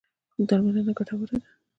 درملنه 0.47 0.91
ګټوره 0.97 1.27
ده. 1.41 1.47